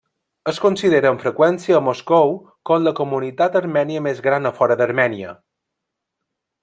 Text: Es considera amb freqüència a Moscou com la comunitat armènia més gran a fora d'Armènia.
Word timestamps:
Es 0.51 0.59
considera 0.61 1.09
amb 1.13 1.25
freqüència 1.25 1.75
a 1.79 1.81
Moscou 1.89 2.33
com 2.69 2.87
la 2.87 2.95
comunitat 3.01 3.59
armènia 3.61 4.03
més 4.07 4.23
gran 4.29 4.51
a 4.51 4.53
fora 4.63 4.79
d'Armènia. 4.81 5.37